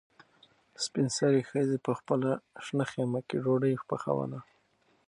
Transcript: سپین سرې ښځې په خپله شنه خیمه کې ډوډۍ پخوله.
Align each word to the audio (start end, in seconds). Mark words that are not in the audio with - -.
سپین 0.83 1.07
سرې 1.17 1.41
ښځې 1.49 1.77
په 1.85 1.91
خپله 1.99 2.31
شنه 2.65 2.85
خیمه 2.91 3.21
کې 3.27 3.37
ډوډۍ 3.43 3.73
پخوله. 3.89 4.39